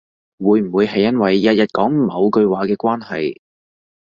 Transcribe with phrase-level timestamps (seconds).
[0.39, 3.39] 會唔會係因為日日講某句話嘅關係